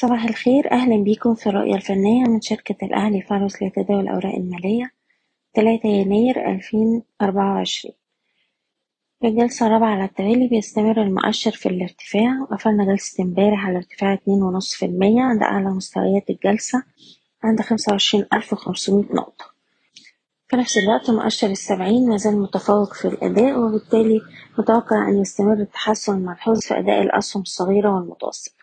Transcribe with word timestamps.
صباح 0.00 0.24
الخير. 0.24 0.72
أهلا 0.72 0.96
بيكم 1.04 1.34
في 1.34 1.46
الرؤية 1.48 1.74
الفنية 1.74 2.24
من 2.24 2.40
شركة 2.40 2.76
الأهلي 2.82 3.22
فارس 3.22 3.62
لتداول 3.62 4.00
الأوراق 4.00 4.34
المالية. 4.34 4.90
تلاتة 5.54 5.88
يناير 5.88 6.50
ألفين 6.50 7.02
أربعة 7.22 7.54
وعشرين. 7.54 7.94
في 9.20 9.26
الجلسة 9.26 9.66
الرابعة 9.66 9.88
على 9.88 10.04
التوالي 10.04 10.48
بيستمر 10.48 11.02
المؤشر 11.02 11.50
في 11.50 11.68
الارتفاع. 11.68 12.44
قفلنا 12.50 12.84
جلسة 12.84 13.24
امبارح 13.24 13.66
على 13.66 13.76
ارتفاع 13.76 14.12
اتنين 14.12 14.42
ونص 14.42 14.74
في 14.74 14.86
المية 14.86 15.22
عند 15.22 15.42
أعلى 15.42 15.70
مستويات 15.70 16.30
الجلسة 16.30 16.82
عند 17.42 17.62
خمسة 17.62 17.92
وعشرين 17.92 18.26
ألف 18.32 18.52
وخمسمية 18.52 19.04
نقطة. 19.14 19.44
في 20.48 20.56
نفس 20.56 20.78
الوقت 20.78 21.10
مؤشر 21.10 21.50
السبعين 21.50 22.08
مازال 22.08 22.40
متفوق 22.42 22.94
في 22.94 23.08
الأداء 23.08 23.58
وبالتالي 23.58 24.20
متوقع 24.58 25.08
أن 25.08 25.20
يستمر 25.20 25.52
التحسن 25.60 26.14
الملحوظ 26.14 26.60
في 26.60 26.78
أداء 26.78 27.02
الأسهم 27.02 27.42
الصغيرة 27.42 27.94
والمتوسطة. 27.94 28.57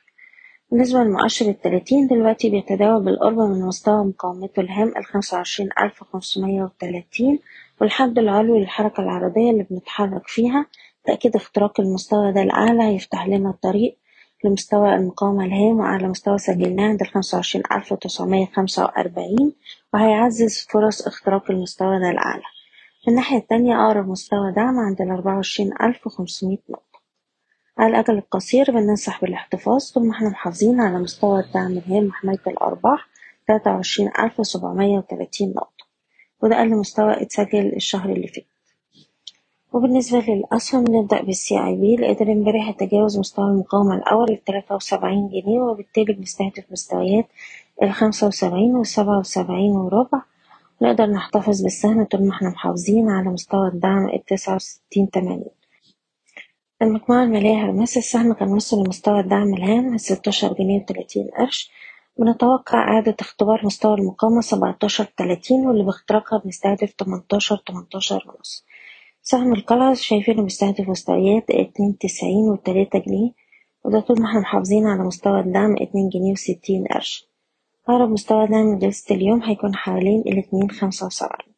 بالنسبة 0.76 1.04
لمؤشر 1.04 1.46
التلاتين 1.50 2.08
دلوقتي 2.08 2.50
بيتداول 2.50 3.04
بالقرب 3.06 3.38
من 3.40 3.62
مستوى 3.62 4.04
مقاومته 4.06 4.60
الهام 4.60 4.94
الخمسة 4.98 5.38
وعشرين 5.38 5.70
ألف 5.82 6.04
خمسمية 6.04 6.64
وتلاتين 6.64 7.40
والحد 7.82 8.20
العلوي 8.20 8.60
للحركة 8.60 9.02
العرضية 9.04 9.52
اللي 9.52 9.66
بنتحرك 9.70 10.28
فيها. 10.28 10.66
تأكيد 11.06 11.36
اختراق 11.36 11.80
المستوى 11.80 12.32
ده 12.32 12.42
الأعلى 12.42 12.84
هيفتح 12.84 13.28
لنا 13.28 13.50
الطريق 13.50 13.98
لمستوى 14.46 14.96
المقاومة 14.96 15.46
الهام 15.46 15.80
وأعلى 15.80 16.08
مستوى 16.08 16.38
سجلناه 16.38 16.88
عند 16.88 17.02
الخمسة 17.02 17.36
وعشرين 17.36 17.64
ألف 17.72 17.92
وتسعمية 17.92 18.46
خمسة 18.46 18.84
وأربعين 18.84 19.54
وهيعزز 19.94 20.68
فرص 20.70 21.08
اختراق 21.08 21.52
المستوى 21.52 22.00
ده 22.00 22.10
الأعلى. 22.10 22.44
من 23.08 23.14
الناحية 23.14 23.38
التانية 23.38 23.86
أقرب 23.86 24.10
مستوى 24.10 24.52
دعم 24.52 24.80
عند 24.80 25.02
الأربعة 25.02 25.36
وعشرين 25.36 25.70
ألف 25.82 26.08
وخمسمية 26.08 26.58
نقطة. 26.70 26.95
على 27.78 27.90
الأجل 27.90 28.18
القصير 28.18 28.72
بننصح 28.72 29.22
بالاحتفاظ 29.22 29.92
طول 29.92 30.06
ما 30.08 30.12
إحنا 30.14 30.30
محافظين 30.30 30.82
على 30.82 30.98
مستوى 31.00 31.40
الدعم 31.40 31.72
الهام 31.72 32.08
وحماية 32.08 32.40
الأرباح 32.48 33.08
تلاتة 33.48 33.72
وعشرين 33.72 34.10
ألف 34.20 34.48
سبعمية 34.48 34.98
وتلاتين 34.98 35.50
نقطة. 35.50 35.86
وده 36.44 36.56
أقل 36.60 36.70
مستوى 36.76 37.22
اتسجل 37.22 37.74
الشهر 37.76 38.10
اللي 38.12 38.28
فات. 38.28 38.46
وبالنسبة 39.74 40.20
للأسهم 40.20 40.86
نبدأ 40.90 41.22
بالسي 41.22 41.60
آي 41.66 41.76
بي 41.76 41.96
اللي 41.96 42.14
قدر 42.16 42.32
امبارح 42.32 42.70
يتجاوز 42.70 43.20
مستوى 43.20 43.46
المقاومة 43.46 43.96
الأول 43.96 44.32
التلاتة 44.32 44.76
وسبعين 44.76 45.30
جنيه 45.30 45.60
وبالتالي 45.60 46.14
بنستهدف 46.14 46.64
مستويات 46.72 47.26
الخمسة 47.84 48.28
وسبعين 48.28 48.76
والسبعة 48.76 49.20
وسبعين 49.20 49.72
وربع 49.72 50.22
نقدر 50.82 51.06
نحتفظ 51.06 51.62
بالسهم 51.62 52.04
طول 52.04 52.24
ما 52.28 52.32
إحنا 52.34 52.50
محافظين 52.50 53.10
على 53.10 53.30
مستوى 53.30 53.68
الدعم 53.68 54.10
التسعة 54.10 54.56
وستين 54.56 55.10
تمانين. 55.10 55.46
المجموعة 56.82 57.24
المالية 57.24 57.66
هرمس 57.66 57.98
السهم 57.98 58.34
كان 58.34 58.54
وصل 58.54 58.84
لمستوى 58.84 59.20
الدعم 59.20 59.54
الهام 59.54 59.98
ستاشر 59.98 60.54
جنيه 60.54 60.82
وتلاتين 60.82 61.28
قرش. 61.38 61.72
بنتوقع 62.20 62.78
إعادة 62.80 63.16
اختبار 63.20 63.66
مستوى 63.66 63.94
المقاومة 63.94 64.42
سبعتاشر 64.42 65.04
تلاتين 65.04 65.68
واللي 65.68 65.84
باختراقها 65.84 66.40
بنستهدف 66.40 66.94
تمنتاشر 66.94 67.58
تمنتاشر 67.58 68.24
ونص. 68.28 68.66
سهم 69.22 69.54
القلعة 69.54 69.94
شايفينه 69.94 70.44
بيستهدف 70.44 70.90
مستويات 70.90 71.46
اتنين 71.52 71.98
تسعين 71.98 72.50
وتلاتة 72.50 73.00
جنيه 73.00 73.32
وده 73.84 74.00
طول 74.00 74.22
ما 74.22 74.30
إحنا 74.30 74.40
محافظين 74.40 74.88
على 74.88 75.04
مستوى 75.04 75.40
الدعم 75.40 75.76
اتنين 75.82 76.10
جنيه 76.10 76.32
وستين 76.32 76.86
قرش. 76.94 77.30
أقرب 77.90 78.10
مستوى 78.10 78.48
دعم 78.48 78.80
جلسة 78.80 79.16
اليوم 79.16 79.44
هيكون 79.44 79.76
حوالين 79.76 80.22
الاتنين 80.28 80.72
خمسة 80.72 81.06
وسبعين. 81.06 81.55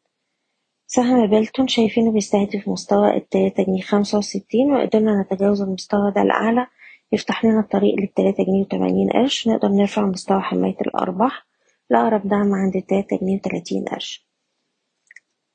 سهم 0.90 1.26
بيلتون 1.26 1.68
شايفينه 1.68 2.12
بيستهدف 2.12 2.68
مستوى 2.68 3.16
التلاتة 3.16 3.62
جنيه 3.62 3.82
خمسة 3.82 4.18
وستين 4.18 4.72
وقدرنا 4.72 5.22
نتجاوز 5.22 5.62
المستوى 5.62 6.12
ده 6.16 6.22
الأعلى 6.22 6.66
يفتح 7.12 7.44
لنا 7.44 7.60
الطريق 7.60 7.94
للتلاتة 8.00 8.44
جنيه 8.44 8.60
وتمانين 8.62 9.10
قرش. 9.10 9.48
نقدر 9.48 9.68
نرفع 9.68 10.02
مستوى 10.06 10.40
حماية 10.40 10.76
الأرباح. 10.80 11.46
لأقرب 11.90 12.28
دعم 12.28 12.52
عند 12.54 12.76
التلاتة 12.76 13.18
جنيه 13.18 13.36
وتلاتين 13.38 13.84
قرش. 13.84 14.28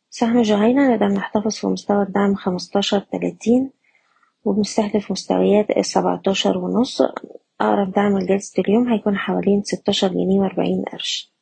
سهم 0.10 0.42
جهينة 0.42 0.92
نقدر 0.92 1.08
نحتفظ 1.08 1.56
في 1.56 1.68
مستوى 1.68 2.04
الدعم 2.04 2.36
خمستاشر 2.36 3.00
تلاتين 3.00 3.72
وبنستهدف 4.46 5.12
مستويات 5.12 5.78
السبعتاشر 5.78 6.58
ونص. 6.58 7.02
أقرب 7.62 7.92
دعم 7.92 8.18
لجلسة 8.20 8.62
اليوم 8.62 8.88
هيكون 8.94 9.18
حوالين 9.18 9.64
ستاشر 9.64 10.08
جنيه 10.08 10.40
وأربعين 10.40 10.84
قرش. 10.92 11.33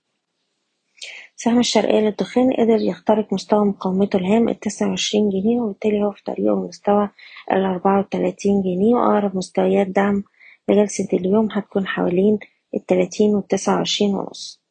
سهم 1.44 1.59
الشرقية 1.59 2.00
للدخان 2.00 2.53
قدر 2.53 2.81
يخترق 2.81 3.34
مستوى 3.34 3.66
مقاومته 3.66 4.18
الهام 4.18 4.50
التسعة 4.50 4.90
وعشرين 4.90 5.29
جنيه 5.29 5.62
وبالتالي 5.62 6.03
هو 6.03 6.12
في 6.12 6.24
طريقه 6.24 6.56
لمستوى 6.56 7.09
الأربعة 7.52 8.00
وتلاتين 8.00 8.62
جنيه. 8.62 8.96
وأقرب 8.96 9.35
مستويات 9.38 9.88
دعم 9.88 10.24
لجلسة 10.69 11.07
اليوم 11.13 11.47
هتكون 11.52 11.88
حوالين 11.88 12.40
التلاتين 12.75 13.35
والتسعة 13.35 13.75
وعشرين 13.75 14.16
ونص. 14.16 14.62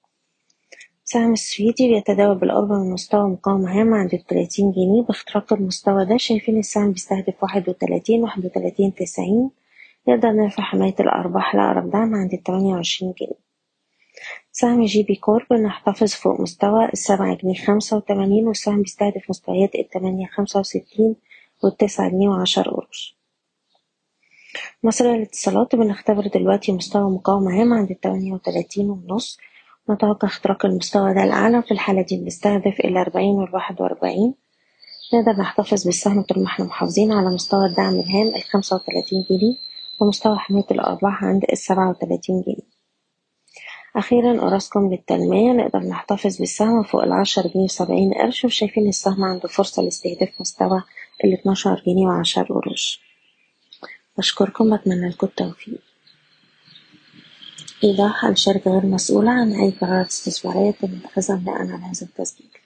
سهم 1.05 1.33
السويدي 1.33 1.89
بيتداول 1.95 2.39
بالقرب 2.39 2.73
من 2.73 2.91
مستوى 2.91 3.29
مقاومة 3.29 3.81
هام 3.81 3.95
عند 3.95 4.15
التلاتين 4.15 4.73
جنيه. 4.73 5.03
باختراق 5.03 5.53
المستوى 5.53 6.05
ده 6.05 6.17
شايفين 6.17 6.59
السهم 6.59 6.93
بيستهدف 6.93 7.43
واحد 7.43 7.69
وتلاتين 7.69 8.23
واحد 8.23 8.45
وتلاتين 8.45 8.95
تسعين. 8.95 9.51
نقدر 10.09 10.33
نرفع 10.33 10.63
حماية 10.63 10.95
الأرباح 11.01 11.55
لأقرب 11.55 11.91
دعم 11.91 12.15
عند 12.15 12.33
التمانية 12.33 12.75
وعشرين 12.75 13.15
جنيه. 13.21 13.50
سهم 14.53 14.85
GB 14.85 15.15
Corp 15.15 15.53
نحتفظ 15.53 16.13
فوق 16.13 16.41
مستوى 16.41 16.85
السبعة 16.93 17.35
جنيه 17.35 17.55
خمسة 17.55 17.97
وتمانين 17.97 18.47
والسهم 18.49 18.83
بيستهدف 18.83 19.31
مستويات 19.31 19.75
التمانية 19.75 20.27
خمسة 20.27 20.61
وستين 20.61 21.17
والتسعة 21.65 22.09
جنيه 22.11 22.29
وعشر 22.29 22.71
قروش. 22.71 23.17
مصر 24.85 25.13
للاتصالات 25.13 25.75
بنختبر 25.75 26.27
دلوقتي 26.27 26.73
مستوى 26.73 27.11
مقاومة 27.11 27.61
هام 27.61 27.73
عند 27.73 27.91
التمانية 27.91 28.33
وتلاتين 28.33 28.91
ونص. 28.91 29.39
نتوقع 29.91 30.29
اختراق 30.29 30.67
المستوى 30.67 31.15
ده 31.15 31.25
الأعلى 31.25 31.63
في 31.63 31.71
الحالة 31.71 32.03
دي 32.03 32.17
بنستهدف 32.17 32.81
الأربعين 32.81 33.35
والواحد 33.35 33.81
وأربعين. 33.81 34.35
نقدر 35.15 35.41
نحتفظ 35.41 35.85
بالسهم 35.85 36.23
طول 36.23 36.39
ما 36.43 36.47
إحنا 36.47 36.65
محافظين 36.65 37.13
على 37.13 37.31
مستوى 37.35 37.67
الدعم 37.67 37.95
الهام 37.95 38.35
الخمسة 38.37 38.77
وتلاتين 38.77 39.25
جنيه 39.31 39.57
ومستوى 40.01 40.37
حماية 40.39 40.67
الأرباح 40.71 41.25
عند 41.25 41.45
السبعة 41.53 41.91
وتلاتين 41.91 42.43
جنيه. 42.47 42.70
أخيرا 43.97 44.43
أراسكوم 44.43 44.89
بالتنمية. 44.89 45.53
نقدر 45.53 45.79
نحتفظ 45.79 46.39
بالسهم 46.39 46.83
فوق 46.83 47.03
العشر 47.03 47.43
جنيه 47.43 47.65
وسبعين 47.65 48.15
قرش. 48.15 48.45
وشايفين 48.45 48.89
السهم 48.89 49.25
عنده 49.25 49.49
فرصة 49.49 49.83
لاستهداف 49.83 50.41
مستوى 50.41 50.83
الاتناشر 51.25 51.83
جنيه 51.87 52.07
وعشر 52.07 52.43
قروش. 52.43 53.01
بشكركم 54.19 54.77
بتمنى 54.77 55.09
لكم 55.09 55.27
التوفيق. 55.27 55.81
إيضاح 57.85 58.25
الشركة 58.25 58.71
غير 58.71 58.87
مسؤولة 58.87 59.31
عن 59.31 59.53
أي 59.53 59.71
قرارات 59.71 60.07
استثمارية 60.07 60.71
تم 60.71 60.99
اتخاذها 61.05 61.37
بناء 61.37 61.55
على 61.55 61.73
هذا 61.73 62.03
التسجيل. 62.03 62.60